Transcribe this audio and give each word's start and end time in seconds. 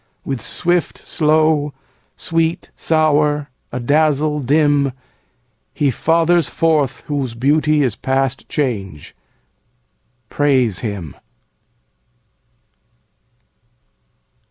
With 0.25 0.41
swift, 0.41 0.97
slow; 0.97 1.75
sweet, 2.17 2.71
sour; 2.75 3.49
adazzle, 3.71 4.39
dim; 4.39 4.93
He 5.75 5.91
fathers 5.91 6.49
forth 6.49 7.01
whose 7.01 7.35
beauty 7.35 7.83
is 7.83 7.95
past 7.95 8.49
change: 8.49 9.13
Praise 10.31 10.79
him. 10.79 11.15